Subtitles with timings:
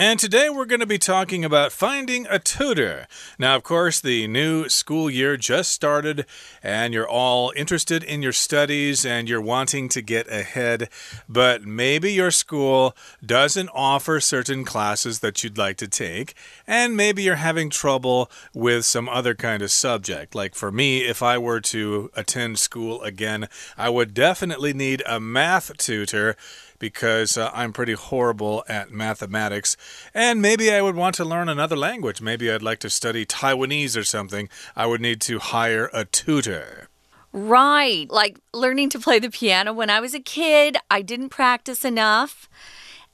[0.00, 3.08] And today we're going to be talking about finding a tutor.
[3.36, 6.24] Now, of course, the new school year just started,
[6.62, 10.88] and you're all interested in your studies and you're wanting to get ahead,
[11.28, 16.34] but maybe your school doesn't offer certain classes that you'd like to take,
[16.64, 20.32] and maybe you're having trouble with some other kind of subject.
[20.32, 25.18] Like for me, if I were to attend school again, I would definitely need a
[25.18, 26.36] math tutor
[26.78, 29.76] because uh, I'm pretty horrible at mathematics.
[30.14, 32.20] And maybe I would want to learn another language.
[32.20, 34.48] Maybe I'd like to study Taiwanese or something.
[34.76, 36.88] I would need to hire a tutor.
[37.32, 38.08] Right.
[38.10, 42.48] Like learning to play the piano when I was a kid, I didn't practice enough.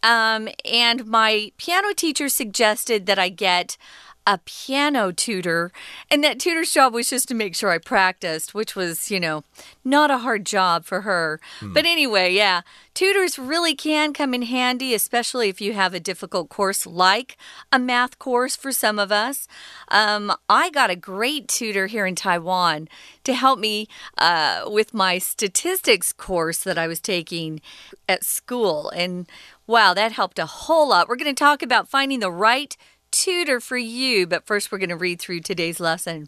[0.02, 3.76] Um, and my piano teacher suggested that I get
[4.26, 5.70] a piano tutor.
[6.10, 9.44] And that tutor's job was just to make sure I practiced, which was, you know,
[9.84, 11.40] not a hard job for her.
[11.60, 11.72] Hmm.
[11.72, 12.62] But anyway, yeah,
[12.94, 17.36] tutors really can come in handy, especially if you have a difficult course like
[17.70, 19.46] a math course for some of us.
[19.88, 22.88] Um, I got a great tutor here in Taiwan
[23.24, 27.60] to help me uh, with my statistics course that I was taking
[28.08, 28.90] at school.
[28.90, 29.26] And
[29.66, 31.08] wow, that helped a whole lot.
[31.08, 32.76] We're going to talk about finding the right
[33.14, 34.26] tutor for you.
[34.26, 36.26] But first, we're going to read through today's lesson.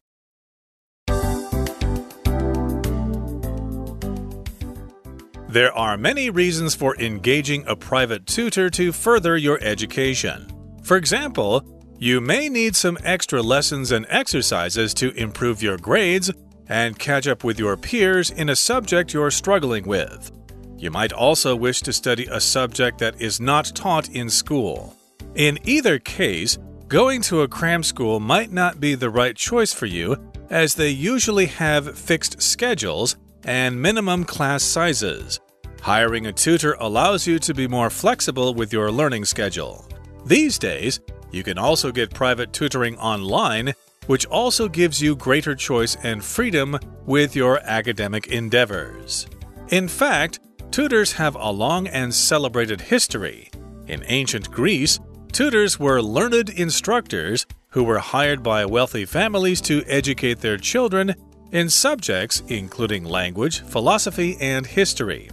[5.48, 10.47] There are many reasons for engaging a private tutor to further your education.
[10.83, 11.65] For example,
[11.98, 16.31] you may need some extra lessons and exercises to improve your grades
[16.69, 20.31] and catch up with your peers in a subject you're struggling with.
[20.77, 24.95] You might also wish to study a subject that is not taught in school.
[25.37, 29.87] In either case, Going to a cram school might not be the right choice for
[29.87, 35.41] you, as they usually have fixed schedules and minimum class sizes.
[35.83, 39.84] Hiring a tutor allows you to be more flexible with your learning schedule.
[40.27, 41.01] These days,
[41.33, 43.75] you can also get private tutoring online,
[44.06, 49.27] which also gives you greater choice and freedom with your academic endeavors.
[49.71, 50.38] In fact,
[50.71, 53.50] tutors have a long and celebrated history.
[53.88, 55.00] In ancient Greece,
[55.32, 61.14] Tutors were learned instructors who were hired by wealthy families to educate their children
[61.53, 65.31] in subjects including language, philosophy, and history.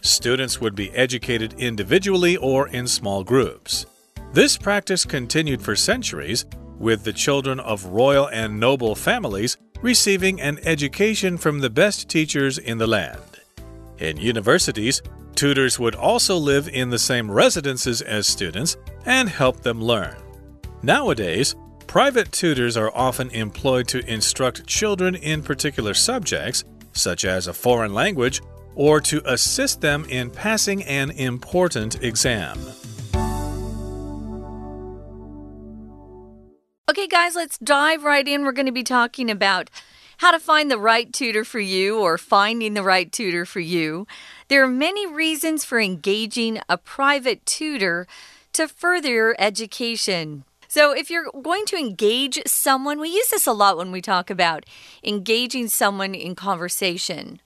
[0.00, 3.86] Students would be educated individually or in small groups.
[4.32, 6.46] This practice continued for centuries,
[6.78, 12.58] with the children of royal and noble families receiving an education from the best teachers
[12.58, 13.20] in the land.
[13.98, 15.00] In universities,
[15.36, 18.76] tutors would also live in the same residences as students
[19.06, 20.16] and help them learn.
[20.82, 21.54] Nowadays,
[21.86, 27.94] private tutors are often employed to instruct children in particular subjects, such as a foreign
[27.94, 28.42] language,
[28.74, 32.58] or to assist them in passing an important exam.
[36.90, 38.44] Okay, guys, let's dive right in.
[38.44, 39.70] We're going to be talking about
[40.18, 44.06] how to find the right tutor for you or finding the right tutor for you.
[44.48, 48.06] There are many reasons for engaging a private tutor
[48.52, 50.44] to further your education.
[50.68, 54.30] So, if you're going to engage someone, we use this a lot when we talk
[54.30, 54.64] about
[55.04, 57.40] engaging someone in conversation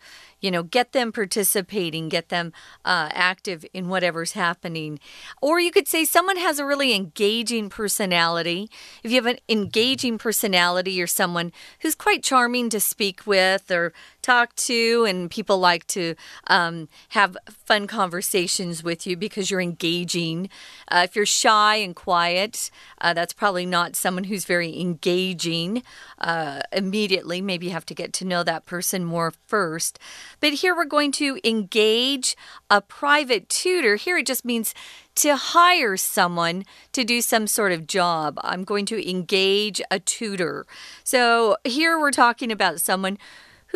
[0.46, 2.52] you know, get them participating, get them
[2.84, 5.00] uh, active in whatever's happening.
[5.42, 8.70] Or you could say someone has a really engaging personality.
[9.02, 13.92] If you have an engaging personality or someone who's quite charming to speak with or
[14.22, 16.14] talk to, and people like to
[16.46, 20.48] um, have fun conversations with you because you're engaging.
[20.86, 22.70] Uh, if you're shy and quiet,
[23.00, 25.82] uh, that's probably not someone who's very engaging
[26.18, 27.40] uh, immediately.
[27.40, 29.98] Maybe you have to get to know that person more first.
[30.40, 32.36] But here we're going to engage
[32.70, 33.96] a private tutor.
[33.96, 34.74] Here it just means
[35.16, 38.38] to hire someone to do some sort of job.
[38.42, 40.66] I'm going to engage a tutor.
[41.04, 43.18] So here we're talking about someone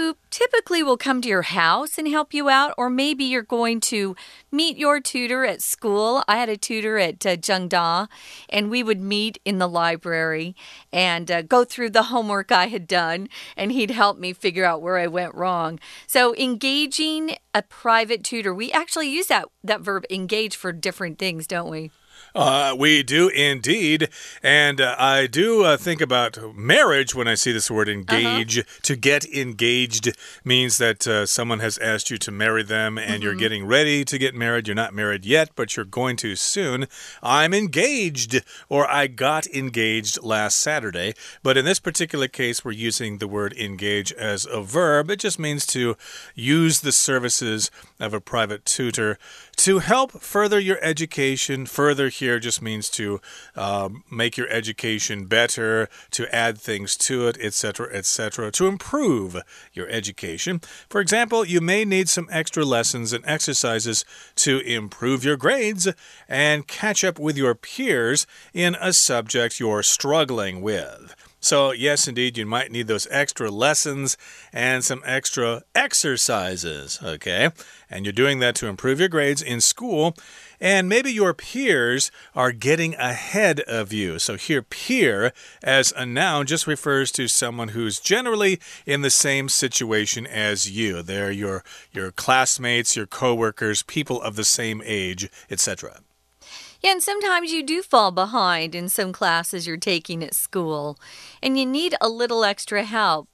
[0.00, 3.81] who typically will come to your house and help you out, or maybe you're going
[3.81, 4.16] to
[4.50, 6.25] meet your tutor at school.
[6.26, 8.08] I had a tutor at uh, Zhengda,
[8.49, 10.56] and we would meet in the library
[10.91, 14.81] and uh, go through the homework I had done, and he'd help me figure out
[14.81, 15.79] where I went wrong.
[16.06, 21.47] So, engaging a private tutor, we actually use that, that verb engage for different things,
[21.47, 21.91] don't we?
[22.35, 24.09] Uh, we do indeed.
[24.43, 28.56] And uh, I do uh, think about marriage when I see this word engage.
[28.56, 28.82] -huh.
[28.82, 33.15] To get engaged means that uh, someone has asked you to marry them and mm
[33.15, 33.23] -hmm.
[33.23, 33.41] you're mm-hmm.
[33.41, 34.67] getting ready to get married.
[34.67, 36.87] You're not married yet, but you're going to soon.
[37.23, 41.15] I'm engaged, or I got engaged last Saturday.
[41.43, 45.11] But in this particular case, we're using the word engage as a verb.
[45.11, 45.97] It just means to
[46.35, 49.19] use the services of a private tutor
[49.56, 51.67] to help further your education.
[51.67, 53.20] Further here just means to
[53.55, 59.37] um, make your education better, to add things to it, etc., etc., to improve
[59.73, 60.61] your education.
[60.88, 64.05] For example, you may need some extra lessons and exercises
[64.37, 65.88] to improve your grades
[66.29, 71.14] and catch up with your peers in a subject you're struggling with.
[71.40, 74.19] So, yes, indeed, you might need those extra lessons
[74.52, 77.50] and some extra exercises, okay?
[77.88, 80.14] And you're doing that to improve your grades in school.
[80.60, 84.19] And maybe your peers are getting ahead of you.
[84.19, 85.32] So, here, peer
[85.62, 91.00] as a noun just refers to someone who's generally in the same situation as you.
[91.00, 96.00] They're your, your classmates, your coworkers, people of the same age, etc.
[96.82, 100.99] Yeah, and sometimes you do fall behind in some classes you're taking at school,
[101.43, 103.29] and you need a little extra help.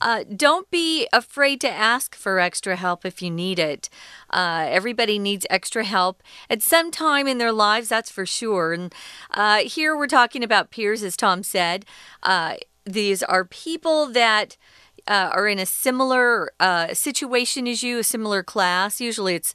[0.00, 3.88] Uh, don't be afraid to ask for extra help if you need it.
[4.30, 8.72] Uh, everybody needs extra help at some time in their lives, that's for sure.
[8.72, 8.94] And
[9.32, 11.84] uh, here we're talking about peers, as Tom said.
[12.22, 14.56] Uh, these are people that.
[15.08, 19.00] Uh, are in a similar uh, situation as you, a similar class.
[19.00, 19.52] Usually it's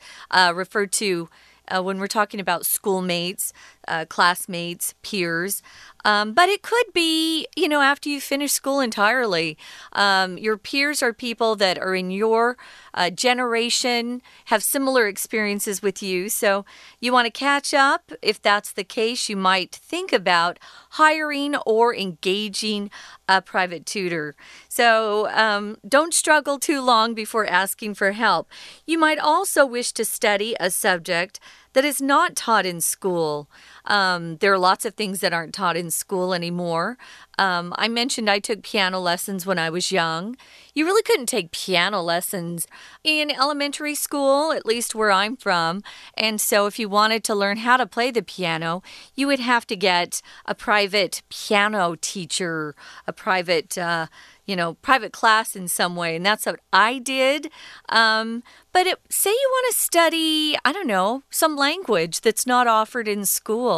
[0.53, 1.29] referred to
[1.69, 3.53] uh, when we're talking about schoolmates,
[3.87, 5.61] uh, classmates, peers.
[6.05, 9.57] Um, but it could be, you know, after you finish school entirely.
[9.91, 12.57] Um, your peers are people that are in your
[12.93, 16.29] uh, generation, have similar experiences with you.
[16.29, 16.63] So
[17.01, 18.13] you want to catch up.
[18.21, 20.59] If that's the case, you might think about
[20.91, 22.89] hiring or engaging
[23.27, 24.33] a private tutor.
[24.69, 28.47] So um, don't struggle too long before asking for help.
[28.85, 31.39] You might also wish to study a subject
[31.73, 33.47] that is not taught in school.
[33.87, 36.97] Um, there are lots of things that aren't taught in school anymore.
[37.39, 40.35] Um, I mentioned I took piano lessons when I was young.
[40.73, 42.67] You really couldn't take piano lessons
[43.03, 45.81] in elementary school, at least where I'm from.
[46.15, 48.83] And so, if you wanted to learn how to play the piano,
[49.15, 52.75] you would have to get a private piano teacher,
[53.07, 54.07] a private uh,
[54.47, 56.15] you know, private class in some way.
[56.15, 57.51] And that's what I did.
[57.89, 62.65] Um, but it, say you want to study, I don't know, some language that's not
[62.65, 63.76] offered in school.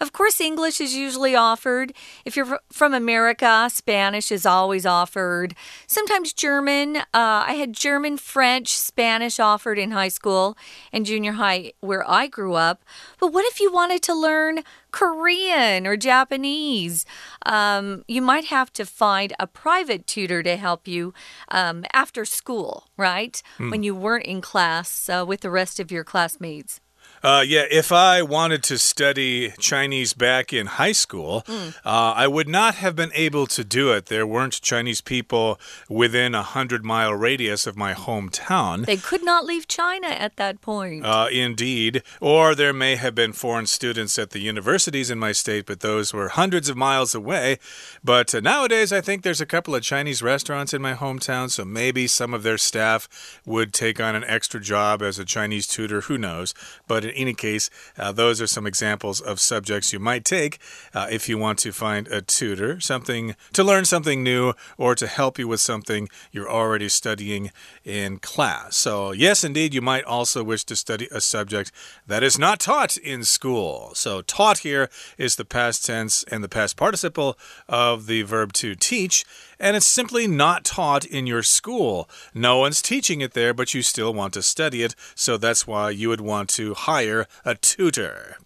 [0.00, 1.92] Of course, English is usually offered.
[2.24, 5.54] If you're from America, Spanish is always offered.
[5.86, 6.96] Sometimes German.
[6.96, 10.56] Uh, I had German, French, Spanish offered in high school
[10.92, 12.84] and junior high where I grew up.
[13.18, 17.06] But what if you wanted to learn Korean or Japanese.
[17.46, 21.14] Um, you might have to find a private tutor to help you
[21.48, 23.42] um, after school, right?
[23.58, 23.70] Mm.
[23.70, 26.80] When you weren't in class uh, with the rest of your classmates.
[27.22, 31.74] Uh, yeah, if I wanted to study Chinese back in high school, mm.
[31.84, 34.06] uh, I would not have been able to do it.
[34.06, 38.86] There weren't Chinese people within a hundred mile radius of my hometown.
[38.86, 41.04] They could not leave China at that point.
[41.04, 42.02] Uh, indeed.
[42.20, 46.14] Or there may have been foreign students at the universities in my state, but those
[46.14, 47.58] were hundreds of miles away.
[48.02, 51.66] But uh, nowadays, I think there's a couple of Chinese restaurants in my hometown, so
[51.66, 56.02] maybe some of their staff would take on an extra job as a Chinese tutor.
[56.02, 56.54] Who knows?
[56.86, 60.58] But in any case, uh, those are some examples of subjects you might take
[60.94, 65.06] uh, if you want to find a tutor, something to learn something new or to
[65.06, 67.50] help you with something you're already studying
[67.84, 68.76] in class.
[68.76, 71.72] So, yes, indeed, you might also wish to study a subject
[72.06, 73.92] that is not taught in school.
[73.94, 78.74] So, taught here is the past tense and the past participle of the verb to
[78.74, 79.24] teach
[79.60, 82.08] and it's simply not taught in your school.
[82.34, 85.90] No one's teaching it there, but you still want to study it, so that's why
[85.90, 88.38] you would want to hire a tutor.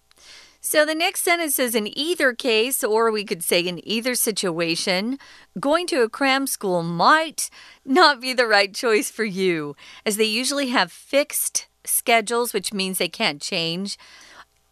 [0.59, 5.19] So the next sentence says in either case, or we could say in either situation,
[5.59, 7.51] going to a cram school might
[7.85, 9.75] not be the right choice for you,
[10.07, 13.97] as they usually have fixed schedules, which means they can't change.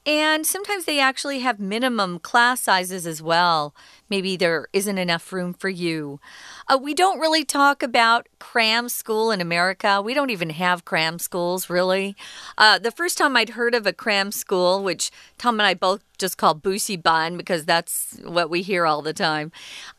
[0.06, 3.74] And sometimes they actually have minimum class sizes as well.
[4.10, 6.20] Maybe there isn't enough room for you.
[6.68, 10.02] Uh, we don't really talk about cram school in America.
[10.02, 12.18] We don't even have cram schools, really.
[12.58, 16.04] Uh, the first time I'd heard of a cram school, which Tom and I both
[16.18, 19.54] just call buxiban because that's what we hear all the time,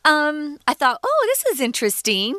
[0.05, 2.37] um, I thought, oh, this is interesting.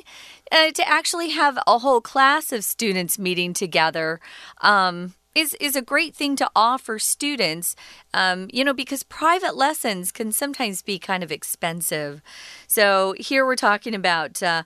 [0.52, 4.20] Uh, to actually have a whole class of students meeting together.
[4.60, 7.76] Um, is is a great thing to offer students.
[8.14, 12.22] Um, you know, because private lessons can sometimes be kind of expensive.
[12.66, 14.62] So here we're talking about uh,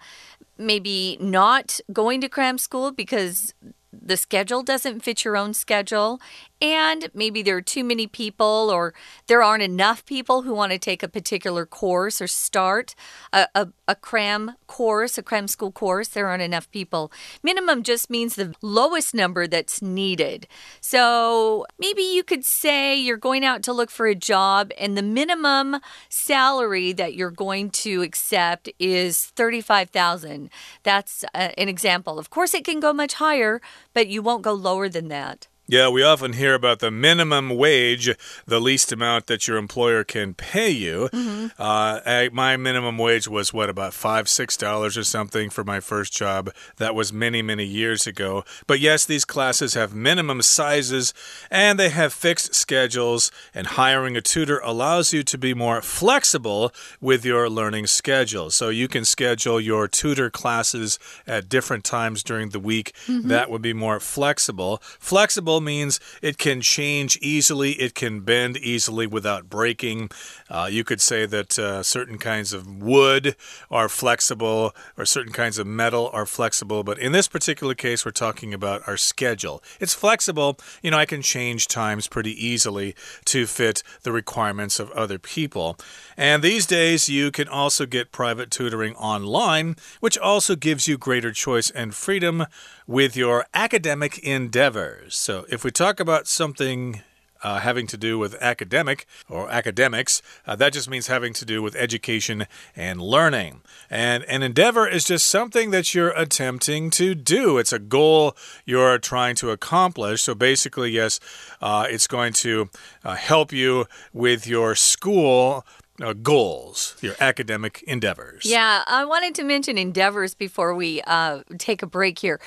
[0.57, 3.55] maybe not going to cram school because
[3.93, 6.21] the schedule doesn't fit your own schedule,
[6.61, 8.93] and maybe there are too many people, or
[9.27, 12.95] there aren't enough people who want to take a particular course or start
[13.33, 16.09] a, a, a cram course, a cram school course.
[16.09, 17.11] There aren't enough people.
[17.43, 20.47] Minimum just means the lowest number that's needed.
[20.81, 25.03] So maybe you could say you're going out to look for a job, and the
[25.03, 30.51] minimum salary that you're going to accept is 35,000.
[30.83, 32.19] That's uh, an example.
[32.19, 33.61] Of course, it can go much higher,
[33.95, 35.49] but you won't go lower than that.
[35.71, 38.11] Yeah, we often hear about the minimum wage,
[38.45, 41.09] the least amount that your employer can pay you.
[41.13, 41.51] Mm -hmm.
[41.59, 46.19] uh, my minimum wage was what, about five, six dollars or something for my first
[46.19, 46.53] job.
[46.77, 48.45] That was many, many years ago.
[48.67, 51.15] But yes, these classes have minimum sizes
[51.51, 56.71] and they have fixed schedules, and hiring a tutor allows you to be more flexible
[57.01, 58.51] with your learning schedule.
[58.51, 62.93] So you can schedule your tutor classes at different times during the week.
[63.07, 63.29] Mm -hmm.
[63.29, 64.79] That would be more flexible.
[64.99, 70.11] Flexible means it can change easily, it can bend easily without breaking.
[70.49, 73.37] Uh, you could say that uh, certain kinds of wood
[73.71, 78.11] are flexible, or certain kinds of metal are flexible, but in this particular case, we're
[78.11, 79.63] talking about our schedule.
[79.79, 80.59] It's flexible.
[80.83, 82.95] You know, I can change times pretty easily
[83.27, 85.79] to fit the requirements of other people.
[86.17, 91.33] And these days, you can also get private tutoring online, which also gives you greater
[91.33, 92.47] choice and freedom
[92.87, 95.17] with your academic endeavors.
[95.17, 97.03] So, if we talk about something
[97.43, 100.21] uh, having to do with academic or academics.
[100.47, 103.63] Uh, that just means having to do with education and learning.
[103.89, 108.99] And an endeavor is just something that you're attempting to do, it's a goal you're
[108.99, 110.23] trying to accomplish.
[110.23, 111.19] So basically, yes,
[111.63, 112.69] uh, it's going to
[113.05, 115.65] uh, help you with your school
[116.03, 118.45] uh, goals, your academic endeavors.
[118.45, 122.41] Yeah, I wanted to mention endeavors before we uh, take a break here.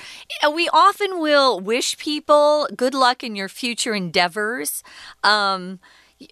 [0.52, 4.82] We often will wish people good luck in your future endeavors.
[5.22, 5.80] Um,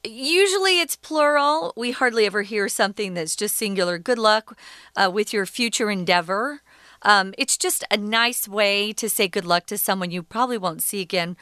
[0.04, 1.72] usually it's plural.
[1.76, 3.98] We hardly ever hear something that's just singular.
[3.98, 4.56] Good luck
[4.96, 6.62] uh, with your future endeavor.
[7.02, 10.82] Um, it's just a nice way to say good luck to someone you probably won't
[10.82, 11.36] see again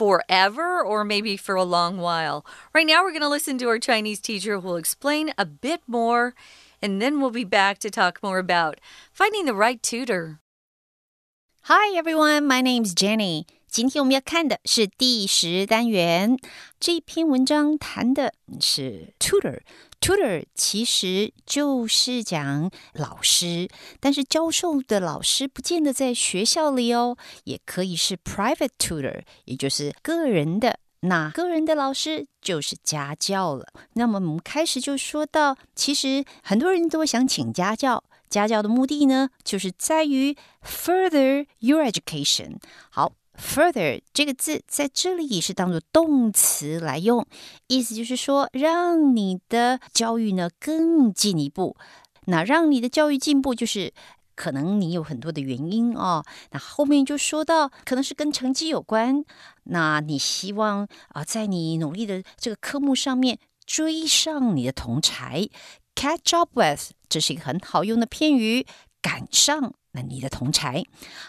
[0.00, 2.44] forever or maybe for a long while.
[2.74, 5.80] Right now, we're going to listen to our Chinese teacher who will explain a bit
[5.86, 6.34] more,
[6.82, 8.78] and then we'll be back to talk more about
[9.12, 10.40] finding the right tutor.
[11.62, 13.46] Hi everyone, my name is Jenny.
[13.68, 16.38] 今天我们要看的是第十单元，
[16.78, 19.60] 这篇文章谈的是 tutor。
[20.01, 30.79] Tutor 其实就是讲老师，但是教授的老师不见得在学校里哦，也可以是 private tutor，也就是个人的。
[31.01, 33.67] 那个人的老师就是家教了。
[33.93, 42.57] 那么我们开始就说到，其实很多人都想请家教，家教的目的呢，就是在于 further your education。
[42.89, 43.13] 好。
[43.41, 47.25] Further 这个字在这里也是当做动词来用，
[47.67, 51.75] 意思就是说让你的教育呢更进一步。
[52.27, 53.91] 那让你的教育进步，就是
[54.35, 56.23] 可能你有很多的原因哦。
[56.51, 59.25] 那后面就说到，可能是跟成绩有关。
[59.63, 65.49] 那你希望啊，在你努力的这个科目上面追上你的同才
[65.95, 68.67] ，catch up with，这是一个很好用的片语，
[69.01, 69.73] 赶上。
[69.93, 70.83] 那你的同才，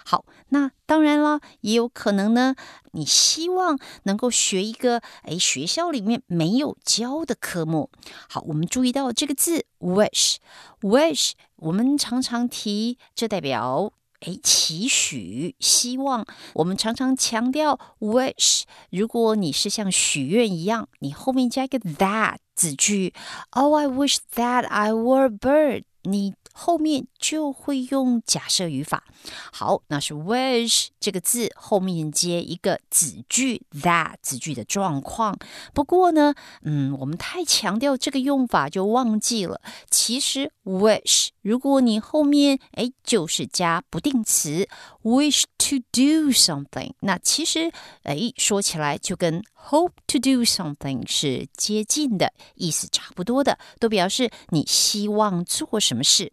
[0.05, 2.55] 好，那当然了，也有可能呢。
[2.93, 7.91] 你希望能够学一个哎学校里面没有教的科目。
[8.29, 16.25] 好，我们注意到这个字 wish，wish，我们常常提，这代表哎期许、希望。
[16.55, 18.63] 我们常常强调 wish。
[18.91, 23.13] 如果你是像许愿一样，你后面加一个 that 子句
[23.51, 25.85] ，Oh, I wish that I were a bird。
[26.05, 29.05] 你后面就会用假设语法。
[29.53, 35.39] 好，那是 wish 这个字后面接一个子句 that 子句的状况。
[35.73, 39.61] 不过呢，嗯，我们太强调这个用法就忘记了。
[39.89, 44.69] 其实 wish 如果你后面哎就是加不定词
[45.03, 47.71] wish to do something，那其实
[48.03, 56.33] 哎说起来就跟 hope to do something 是接近的意思，差不多的，都表示你希望做什么事。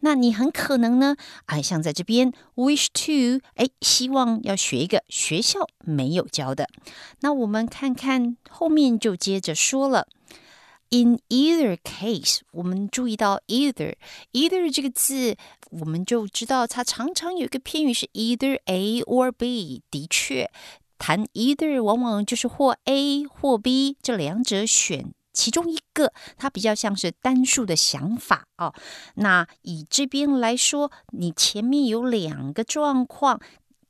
[0.00, 1.16] 那你你很可能呢，
[1.46, 6.68] 啊，像在这边 wish to，哎，希望要学一个学校没有教的。
[7.20, 10.06] 那我们看看后面就接着说了
[10.90, 15.34] ，in either case，我们注意到 either，either 这个字，
[15.70, 19.82] 我们就知道它常常有一个偏语是 either A or B。
[19.90, 20.50] 的确，
[20.98, 25.14] 谈 either 往往就是或 A 或 B 这两者选。
[25.38, 28.74] 其中一个，它比较像是单数的想法哦。
[29.14, 33.40] 那以这边来说，你前面有两个状况，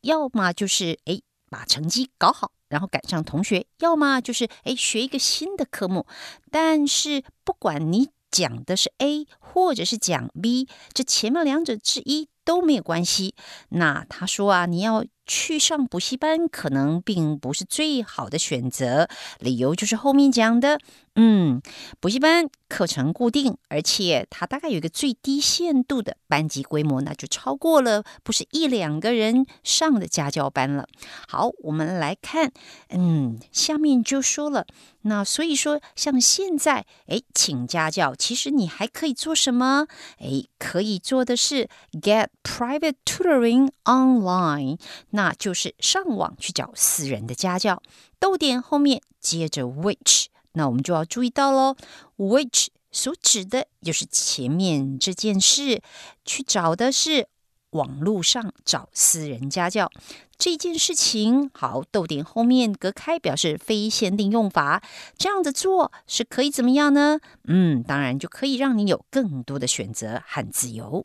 [0.03, 6.07] 要么就是诶把成绩搞好，然后赶上同学；要么就是诶学一个新的科目。
[6.51, 13.35] 但是不管你讲的是 A 或者是讲 B，这前面两者之一都没有关系。
[13.71, 15.03] 那他说啊，你要。
[15.29, 19.09] 去上补习班可能并不是最好的选择，
[19.39, 20.81] 理由就是后面讲的。
[21.21, 21.61] 嗯，
[21.99, 30.87] 补习班课程固定，而且它大概有一个最低限度的班级规模，那就超过了不是一两个人上的家教班了。
[31.27, 32.53] 好，我们来看，
[32.91, 34.65] 嗯，下面就说了，
[35.03, 39.89] 那所以说像现在，哎，请家教，其实你还可以做什么？
[40.21, 41.69] 哎，可以做的是
[42.01, 44.79] get private tutoring online。
[45.19, 47.83] 那就是上网去找私人的家教，
[48.21, 51.75] 逗点后面接着 which，那我们就要注意到喽
[52.17, 55.83] ，which 所指的就是前面这件事，
[56.25, 57.27] 去找的是
[57.71, 59.91] 网络上找私人家教
[60.37, 61.51] 这件事情。
[61.53, 64.81] 好，逗点后面隔开表示非限定用法，
[65.17, 67.19] 这样子做是可以怎么样呢？
[67.49, 71.05] 嗯，当然就可以让你有更多的选择和自由。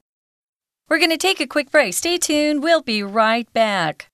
[0.89, 1.93] We're going to take a quick break.
[1.93, 2.61] Stay tuned.
[2.61, 4.09] We'll be right back.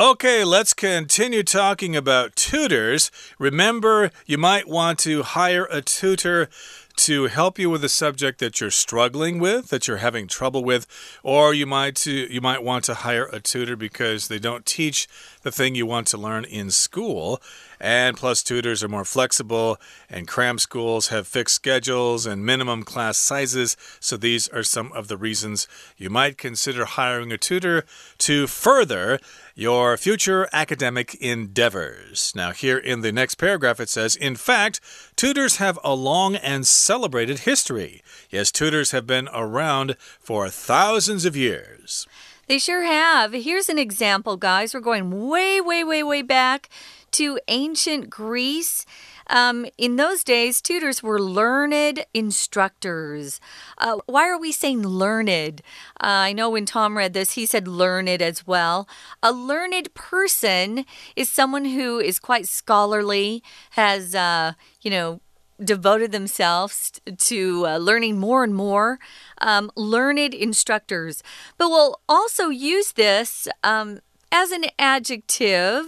[0.00, 3.10] Okay, let's continue talking about tutors.
[3.38, 6.48] Remember, you might want to hire a tutor
[6.96, 10.86] to help you with a subject that you're struggling with, that you're having trouble with,
[11.22, 15.08] or you might to you might want to hire a tutor because they don't teach
[15.44, 17.40] the thing you want to learn in school.
[17.78, 23.18] And plus, tutors are more flexible, and cram schools have fixed schedules and minimum class
[23.18, 23.76] sizes.
[24.00, 27.84] So, these are some of the reasons you might consider hiring a tutor
[28.18, 29.20] to further
[29.54, 32.32] your future academic endeavors.
[32.34, 34.80] Now, here in the next paragraph, it says, In fact,
[35.14, 38.02] tutors have a long and celebrated history.
[38.30, 42.06] Yes, tutors have been around for thousands of years.
[42.46, 43.32] They sure have.
[43.32, 44.74] Here's an example, guys.
[44.74, 46.68] We're going way, way, way, way back
[47.12, 48.84] to ancient Greece.
[49.28, 53.40] Um, in those days, tutors were learned instructors.
[53.78, 55.62] Uh, why are we saying learned?
[56.02, 58.86] Uh, I know when Tom read this, he said learned as well.
[59.22, 60.84] A learned person
[61.16, 65.20] is someone who is quite scholarly, has, uh, you know,
[65.62, 68.98] devoted themselves to uh, learning more and more,
[69.38, 71.22] um, learned instructors.
[71.58, 74.00] But we'll also use this um,
[74.34, 75.86] as an adjective,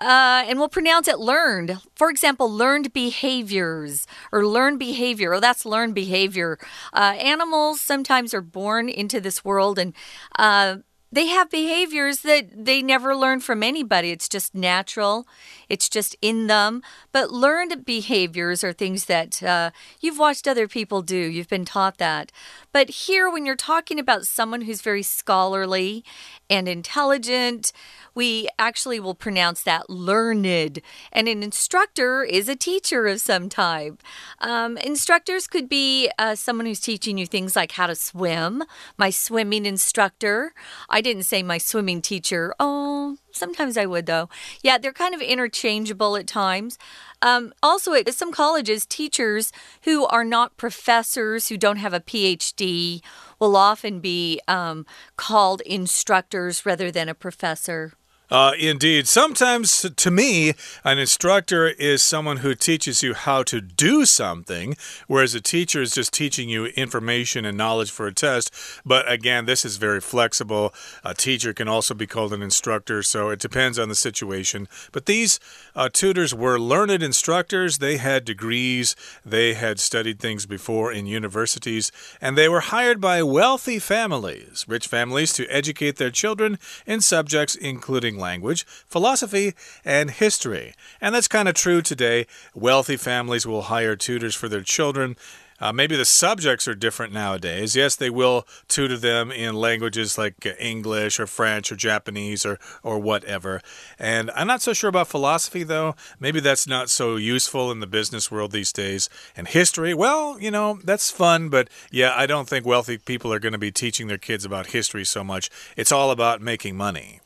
[0.00, 1.78] uh, and we'll pronounce it learned.
[1.96, 5.34] For example, learned behaviors or learned behavior.
[5.34, 6.58] Oh, that's learned behavior.
[6.92, 9.94] Uh, animals sometimes are born into this world and
[10.38, 10.76] uh,
[11.12, 14.10] they have behaviors that they never learn from anybody.
[14.10, 15.26] It's just natural,
[15.68, 16.82] it's just in them.
[17.12, 19.70] But learned behaviors are things that uh,
[20.00, 22.32] you've watched other people do, you've been taught that.
[22.72, 26.02] But here, when you're talking about someone who's very scholarly
[26.48, 27.72] and intelligent,
[28.14, 30.80] we actually will pronounce that learned.
[31.12, 34.02] And an instructor is a teacher of some type.
[34.40, 38.64] Um, instructors could be uh, someone who's teaching you things like how to swim.
[38.96, 40.54] My swimming instructor.
[40.88, 42.54] I didn't say my swimming teacher.
[42.58, 44.28] Oh, sometimes I would though.
[44.62, 46.78] Yeah, they're kind of interchangeable at times.
[47.20, 53.00] Um, also, at some colleges, teachers who are not professors, who don't have a PhD,
[53.38, 54.86] will often be um,
[55.16, 57.92] called instructors rather than a professor.
[58.32, 59.06] Uh, indeed.
[59.06, 64.74] Sometimes, to me, an instructor is someone who teaches you how to do something,
[65.06, 68.50] whereas a teacher is just teaching you information and knowledge for a test.
[68.86, 70.72] But again, this is very flexible.
[71.04, 74.66] A teacher can also be called an instructor, so it depends on the situation.
[74.92, 75.38] But these
[75.76, 77.78] uh, tutors were learned instructors.
[77.78, 83.22] They had degrees, they had studied things before in universities, and they were hired by
[83.22, 89.52] wealthy families, rich families, to educate their children in subjects including language, philosophy,
[89.84, 90.74] and history.
[91.00, 92.26] And that's kind of true today.
[92.54, 95.16] Wealthy families will hire tutors for their children.
[95.62, 97.76] Uh, maybe the subjects are different nowadays.
[97.76, 102.98] Yes, they will tutor them in languages like English or French or Japanese or, or
[102.98, 103.60] whatever.
[103.96, 105.94] And I'm not so sure about philosophy, though.
[106.18, 109.08] Maybe that's not so useful in the business world these days.
[109.36, 113.38] And history, well, you know, that's fun, but yeah, I don't think wealthy people are
[113.38, 115.48] going to be teaching their kids about history so much.
[115.76, 117.20] It's all about making money.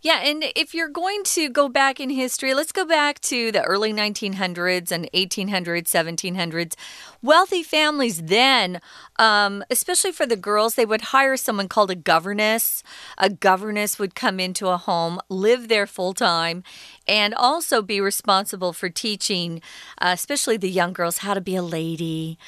[0.00, 3.62] Yeah, and if you're going to go back in history, let's go back to the
[3.62, 6.74] early 1900s and 1800s, 1700s.
[7.20, 8.80] Wealthy families then,
[9.18, 12.84] um, especially for the girls, they would hire someone called a governess.
[13.18, 16.62] A governess would come into a home, live there full time,
[17.08, 19.60] and also be responsible for teaching,
[20.00, 22.38] uh, especially the young girls, how to be a lady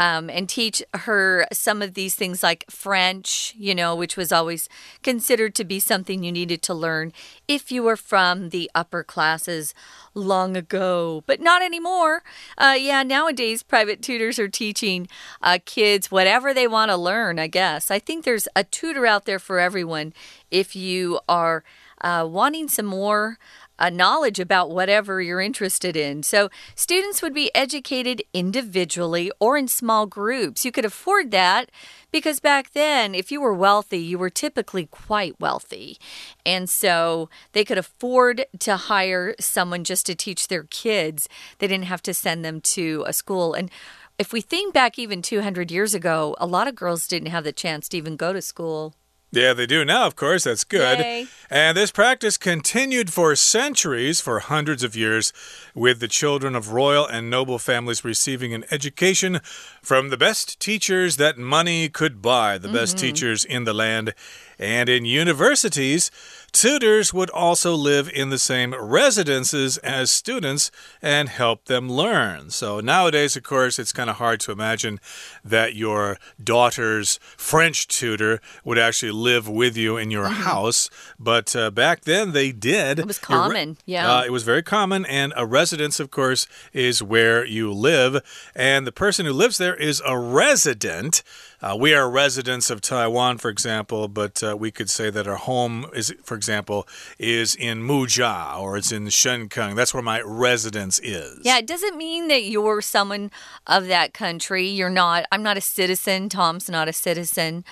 [0.00, 4.66] um, and teach her some of these things like French, you know, which was always
[5.02, 7.12] considered to be something you needed to learn
[7.46, 9.74] if you were from the upper classes
[10.14, 12.22] long ago, but not anymore.
[12.56, 15.06] Uh, yeah, nowadays private tutors are teaching
[15.42, 17.90] uh, kids whatever they want to learn, I guess.
[17.90, 20.14] I think there's a tutor out there for everyone
[20.50, 21.62] if you are
[22.00, 23.36] uh, wanting some more
[23.80, 26.22] a knowledge about whatever you're interested in.
[26.22, 30.64] So, students would be educated individually or in small groups.
[30.64, 31.70] You could afford that
[32.12, 35.98] because back then, if you were wealthy, you were typically quite wealthy.
[36.44, 41.28] And so they could afford to hire someone just to teach their kids.
[41.58, 43.54] They didn't have to send them to a school.
[43.54, 43.70] And
[44.18, 47.52] if we think back even 200 years ago, a lot of girls didn't have the
[47.52, 48.94] chance to even go to school.
[49.32, 50.44] Yeah, they do now, of course.
[50.44, 50.98] That's good.
[50.98, 51.28] Yay.
[51.48, 55.32] And this practice continued for centuries, for hundreds of years,
[55.72, 59.40] with the children of royal and noble families receiving an education
[59.82, 62.80] from the best teachers that money could buy, the mm -hmm.
[62.80, 63.06] best mm-hmm.
[63.06, 64.14] teachers in the land.
[64.58, 66.10] And in universities,
[66.52, 72.50] Tutors would also live in the same residences as students and help them learn.
[72.50, 75.00] So nowadays, of course, it's kind of hard to imagine
[75.44, 80.44] that your daughter's French tutor would actually live with you in your mm -hmm.
[80.44, 80.90] house.
[81.18, 82.98] But uh, back then, they did.
[82.98, 84.18] It was common, yeah.
[84.18, 85.06] Uh, it was very common.
[85.06, 88.20] And a residence, of course, is where you live.
[88.54, 91.22] And the person who lives there is a resident.
[91.62, 95.36] Uh, we are residents of Taiwan, for example, but uh, we could say that our
[95.36, 99.74] home is, for example, is in Muzha or it's in Shenkeng.
[99.74, 101.40] That's where my residence is.
[101.42, 103.30] Yeah, it doesn't mean that you're someone
[103.66, 104.68] of that country.
[104.68, 105.26] You're not.
[105.30, 106.30] I'm not a citizen.
[106.30, 107.64] Tom's not a citizen.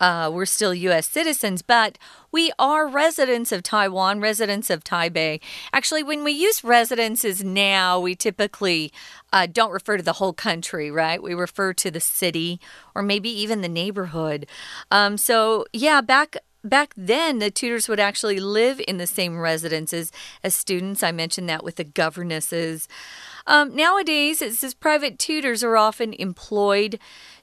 [0.00, 1.06] Uh, we're still U.S.
[1.06, 1.98] citizens, but
[2.32, 5.40] we are residents of Taiwan, residents of Taipei.
[5.72, 8.92] Actually, when we use residences now, we typically
[9.32, 11.22] uh, don't refer to the whole country, right?
[11.22, 12.60] We refer to the city
[12.94, 14.46] or maybe even the neighborhood.
[14.90, 20.12] Um, so, yeah, back back then, the tutors would actually live in the same residences
[20.42, 21.02] as students.
[21.02, 22.88] I mentioned that with the governesses.
[23.46, 26.98] Um, nowadays, it says private tutors are often employed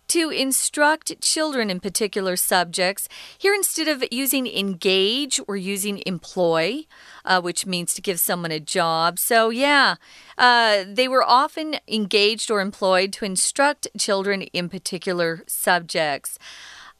[0.07, 3.09] to instruct children in particular subjects.
[3.37, 6.85] Here, instead of using engage, we're using employ,
[7.25, 9.19] uh, which means to give someone a job.
[9.19, 9.95] So, yeah,
[10.37, 16.39] uh, they were often engaged or employed to instruct children in particular subjects.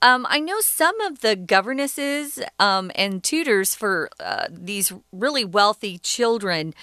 [0.01, 5.97] Um, I know some of the governesses um, and tutors for uh, these really wealthy
[5.97, 6.75] children.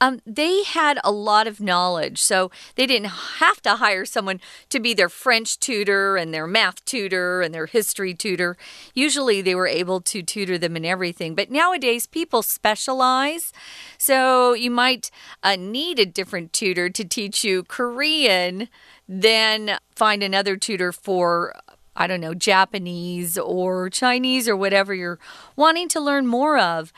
[0.00, 4.78] Um, they had a lot of knowledge, so they didn't have to hire someone to
[4.78, 8.56] be their French tutor and their math tutor and their history tutor.
[8.94, 11.34] Usually, they were able to tutor them in everything.
[11.34, 13.52] But nowadays, people specialize,
[13.98, 15.10] so you might
[15.42, 18.68] uh, need a different tutor to teach you Korean.
[19.08, 21.52] Then find another tutor for
[21.96, 25.18] I don't know, Japanese or Chinese or whatever you're
[25.56, 26.92] wanting to learn more of.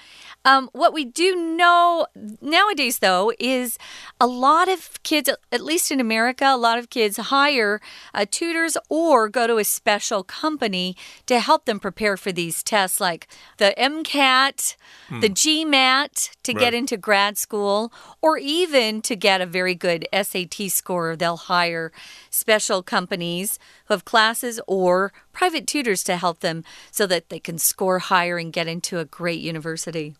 [0.44, 2.06] Um, what we do know
[2.40, 3.78] nowadays, though, is
[4.20, 7.80] a lot of kids, at least in America, a lot of kids hire
[8.12, 13.00] uh, tutors or go to a special company to help them prepare for these tests,
[13.00, 13.28] like
[13.58, 14.76] the MCAT,
[15.08, 15.20] hmm.
[15.20, 16.60] the GMAT to right.
[16.60, 21.14] get into grad school, or even to get a very good SAT score.
[21.14, 21.92] They'll hire
[22.32, 27.58] special companies who have classes or private tutors to help them so that they can
[27.58, 30.14] score higher and get into a great university.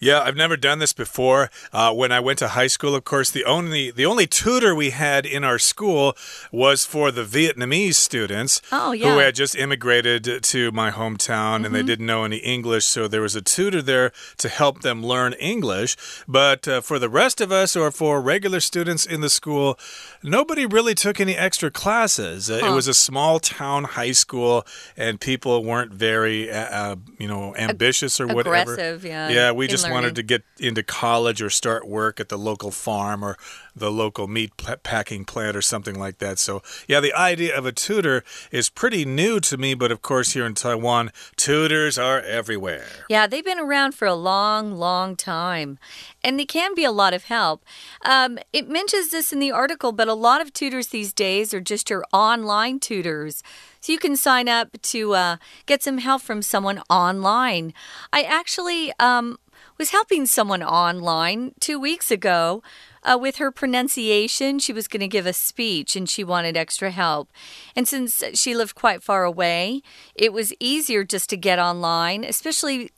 [0.00, 1.50] Yeah, I've never done this before.
[1.72, 4.90] Uh, when I went to high school, of course, the only the only tutor we
[4.90, 6.16] had in our school
[6.52, 9.12] was for the Vietnamese students oh, yeah.
[9.12, 11.66] who had just immigrated to my hometown mm -hmm.
[11.66, 11.86] and they mm-hmm.
[11.86, 12.84] didn't know any English.
[12.84, 15.96] So there was a tutor there to help them learn English.
[16.26, 19.78] But uh, for the rest of us or for regular students in the school,
[20.22, 22.48] nobody really took any extra classes.
[22.48, 22.68] Uh, huh.
[22.68, 24.64] It was a small town high school,
[24.96, 28.72] and people weren't very, uh, uh you know, ambitious or whatever.
[28.72, 29.28] Aggressive, yeah.
[29.28, 29.94] Yeah, we just learning.
[29.94, 33.36] wanted to get into college or start work at the local farm or
[33.74, 36.38] the local meat packing plant or something like that.
[36.38, 40.32] So, yeah, the idea of a tutor is pretty new to me, but of course,
[40.32, 42.86] here in Taiwan, tutors are everywhere.
[43.08, 45.78] Yeah, they've been around for a long, long time,
[46.22, 47.64] and they can be a lot of help.
[48.04, 51.60] Um, it mentions this in the article, but a lot of tutors these days are
[51.60, 53.42] just your online tutors.
[53.80, 57.72] So you can sign up to uh, get some help from someone online.
[58.12, 59.38] I actually um,
[59.78, 62.62] was helping someone online two weeks ago
[63.04, 64.58] uh, with her pronunciation.
[64.58, 67.30] She was going to give a speech and she wanted extra help.
[67.76, 69.82] And since she lived quite far away,
[70.16, 72.90] it was easier just to get online, especially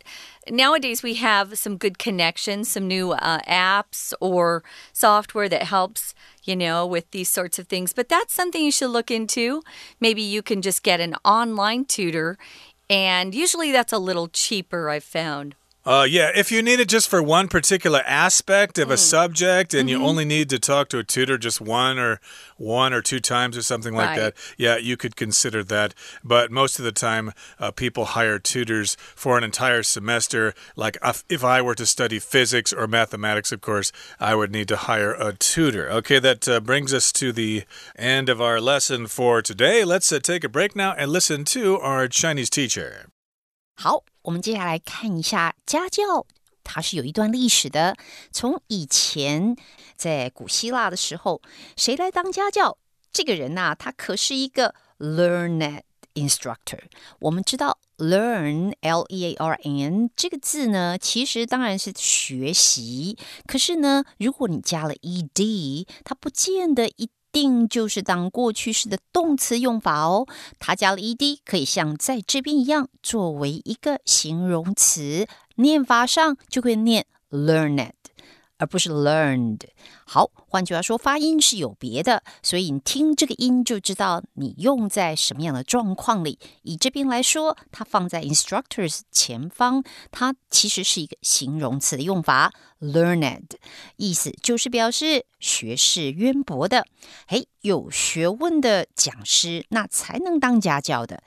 [0.49, 6.15] nowadays we have some good connections, some new uh, apps or software that helps,
[6.45, 7.93] you know, with these sorts of things.
[7.93, 9.63] But that's something you should look into.
[10.01, 12.39] Maybe you can just get an online tutor,
[12.89, 15.55] and usually that's a little cheaper, I've found.
[15.85, 18.93] Uh, yeah, if you need it just for one particular aspect of mm.
[18.93, 19.91] a subject and mm -hmm.
[19.91, 20.09] you mm-hmm.
[20.09, 22.21] only need to talk to a tutor just one or
[22.59, 24.21] one or two times or something like right.
[24.21, 25.95] that, yeah, you could consider that.
[26.23, 30.55] But most of the time, uh, people hire tutors for an entire semester.
[30.77, 34.77] Like if I were to study physics or mathematics, of course, I would need to
[34.77, 35.91] hire a tutor.
[35.99, 37.65] Okay, that uh, brings us to the
[37.97, 39.85] end of our lesson for today.
[39.85, 43.07] Let's uh, take a break now and listen to our Chinese teacher.
[43.83, 46.27] 好，我们接下来看一下家教，
[46.63, 47.97] 它是有一段历史的。
[48.31, 49.57] 从以前
[49.97, 51.41] 在古希腊的时候，
[51.77, 52.77] 谁来当家教？
[53.13, 55.81] 这个人呐，他可是一个 learned
[56.15, 56.81] instructor。
[57.21, 63.17] 我们知道 learn l e a r n 这个字呢，其实当然是学习。
[63.47, 67.09] 可是呢，如果你加了 e d，它不见得一。
[67.33, 70.27] 定就是当过去式的动词用法哦，
[70.59, 77.91] 它加了 ed，可以像在这边一样作为一个形容词，念法上就会念 learned。
[78.61, 79.63] 而不是 learned。
[80.05, 86.39] 好，换句话说，发音是有别的，所以你听这个音就知道你用在什么样的状况里。
[86.63, 93.49] 以这边来说，它放在 instructors 前方，它其实是一个形容词的用法，learned，
[93.97, 96.85] 意思就是表示学识渊博的，
[97.27, 101.23] 嘿，有学问的讲师，那才能当家教的。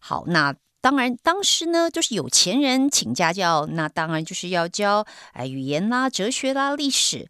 [0.00, 0.54] 好，那。
[0.80, 7.28] 当然，当时呢，就是有钱人请家教，那当然就是要教哎语言啦、哲学啦、历史。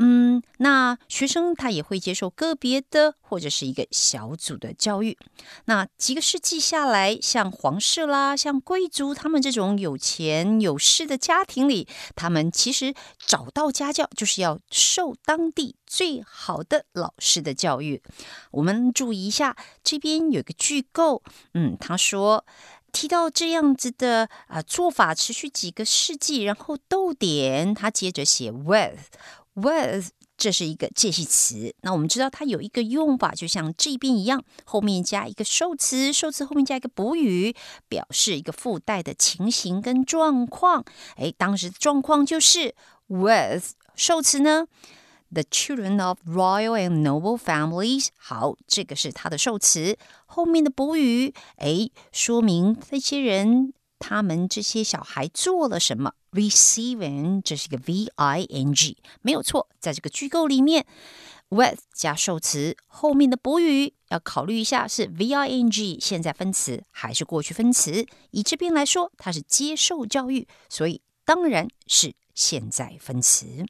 [0.00, 5.18] 嗯，那学生他也会接受个别的或者是一个小组的教育。
[5.64, 12.94] 那几个世纪下来，像皇室啦、像贵族他们这种有钱有势的家庭里，他们其实
[13.26, 18.00] 找到家教就是要受当地最好的老师的教育。
[18.52, 22.44] 我们注意一下，这边有个句构，嗯，他说。
[22.92, 31.74] 提到这样子的啊做法，持续几个世纪，然后逗点，他接着写 with，with，这是一个介系词。
[31.82, 37.54] 那我们知道它有一个用法，就像这边一样，后面加一个受词，受词后面加一个补语，
[37.88, 40.84] 表示一个附带的情形跟状况。
[41.16, 42.74] 哎，当时的状况就是
[43.08, 44.66] with 受词呢。
[45.30, 49.96] The children of royal and noble families，好，这个是它的受词。
[50.26, 56.12] 后面的补语，哎，说明这些人他们这些小孩做了什么。
[56.30, 60.84] Receiving，这是一个 V I N G，没有错，在这个句构里面
[61.48, 68.04] ，with 加受词，后面的补语要考虑一下是 V I N G 现在分词还是过去分词。
[68.32, 73.65] 以这边来说，它是接受教育，所以当然是现在分词。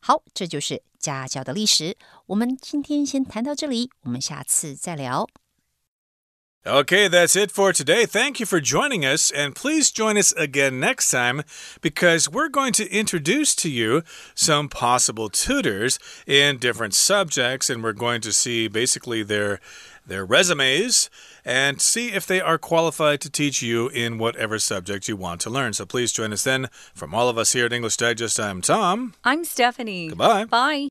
[0.00, 1.96] 好，这就是家教的历史。
[2.26, 5.28] 我们今天先谈到这里，我们下次再聊。
[6.64, 8.04] Okay, that's it for today.
[8.06, 11.44] Thank you for joining us, and please join us again next time
[11.80, 14.02] because we're going to introduce to you
[14.34, 19.60] some possible tutors in different subjects, and we're going to see basically their
[20.04, 21.08] their resumes
[21.43, 25.49] and see if they are qualified to teach you in whatever subject you want to
[25.49, 25.73] learn.
[25.73, 26.69] So please join us then.
[26.93, 29.13] From all of us here at English Digest, I'm Tom.
[29.23, 30.09] I'm Stephanie.
[30.09, 30.45] Goodbye.
[30.45, 30.90] Bye.